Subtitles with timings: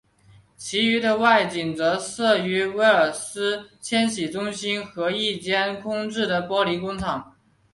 [0.57, 7.37] 其余的外景则摄于威尔斯千禧中心和一间空置的玻璃工厂。